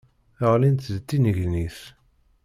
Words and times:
Ɣlint 0.51 0.91
d 0.95 0.97
tinnegnit. 1.07 1.79